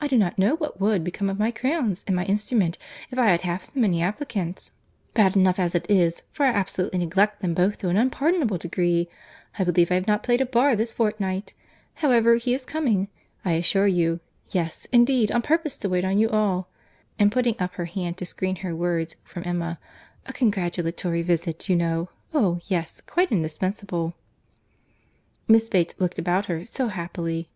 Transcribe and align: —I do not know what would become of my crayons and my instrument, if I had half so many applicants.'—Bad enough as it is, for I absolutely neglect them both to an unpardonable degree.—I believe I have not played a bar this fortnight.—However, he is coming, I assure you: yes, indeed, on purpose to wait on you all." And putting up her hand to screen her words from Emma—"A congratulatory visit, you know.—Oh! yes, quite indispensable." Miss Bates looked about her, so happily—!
—I 0.00 0.08
do 0.08 0.16
not 0.18 0.36
know 0.36 0.56
what 0.56 0.80
would 0.80 1.04
become 1.04 1.30
of 1.30 1.38
my 1.38 1.52
crayons 1.52 2.02
and 2.08 2.16
my 2.16 2.24
instrument, 2.24 2.76
if 3.12 3.20
I 3.20 3.28
had 3.28 3.42
half 3.42 3.62
so 3.62 3.70
many 3.76 4.02
applicants.'—Bad 4.02 5.36
enough 5.36 5.60
as 5.60 5.76
it 5.76 5.88
is, 5.88 6.24
for 6.32 6.44
I 6.44 6.48
absolutely 6.48 6.98
neglect 6.98 7.40
them 7.40 7.54
both 7.54 7.78
to 7.78 7.88
an 7.88 7.96
unpardonable 7.96 8.56
degree.—I 8.58 9.62
believe 9.62 9.92
I 9.92 9.94
have 9.94 10.08
not 10.08 10.24
played 10.24 10.40
a 10.40 10.44
bar 10.44 10.74
this 10.74 10.92
fortnight.—However, 10.92 12.34
he 12.34 12.52
is 12.52 12.66
coming, 12.66 13.10
I 13.44 13.52
assure 13.52 13.86
you: 13.86 14.18
yes, 14.48 14.88
indeed, 14.90 15.30
on 15.30 15.40
purpose 15.40 15.78
to 15.78 15.88
wait 15.88 16.04
on 16.04 16.18
you 16.18 16.30
all." 16.30 16.68
And 17.16 17.30
putting 17.30 17.54
up 17.60 17.74
her 17.74 17.84
hand 17.84 18.16
to 18.16 18.26
screen 18.26 18.56
her 18.66 18.74
words 18.74 19.14
from 19.22 19.44
Emma—"A 19.46 20.32
congratulatory 20.32 21.22
visit, 21.22 21.68
you 21.68 21.76
know.—Oh! 21.76 22.58
yes, 22.66 23.00
quite 23.02 23.30
indispensable." 23.30 24.14
Miss 25.46 25.68
Bates 25.68 25.94
looked 26.00 26.18
about 26.18 26.46
her, 26.46 26.64
so 26.64 26.88
happily—! 26.88 27.48